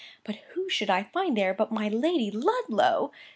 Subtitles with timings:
[0.23, 3.11] But who should I find there but my Lady Ludlow!